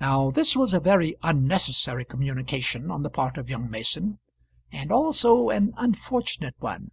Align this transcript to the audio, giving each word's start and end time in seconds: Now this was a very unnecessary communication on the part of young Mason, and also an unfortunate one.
Now 0.00 0.30
this 0.30 0.56
was 0.56 0.72
a 0.72 0.80
very 0.80 1.14
unnecessary 1.22 2.06
communication 2.06 2.90
on 2.90 3.02
the 3.02 3.10
part 3.10 3.36
of 3.36 3.50
young 3.50 3.68
Mason, 3.68 4.18
and 4.72 4.90
also 4.90 5.50
an 5.50 5.74
unfortunate 5.76 6.56
one. 6.58 6.90